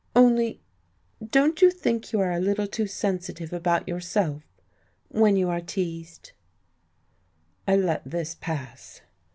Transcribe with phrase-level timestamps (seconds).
[0.15, 0.59] Only
[1.23, 4.41] don't you think you are a little too sensitive about yourself,
[5.09, 6.31] when you are teased?"
[7.67, 9.01] I let this pass....